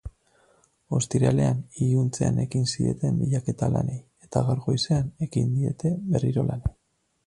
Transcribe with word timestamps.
Ostiralean 0.99 1.59
iluntzean 1.89 2.41
ekin 2.45 2.67
zieten 2.71 3.21
bilaketa 3.23 3.73
lanei 3.77 4.01
eta 4.27 4.47
gaur 4.51 4.67
goizean 4.69 5.17
ekin 5.31 5.57
diete 5.61 5.99
berriro 6.15 6.53
lanei. 6.53 6.79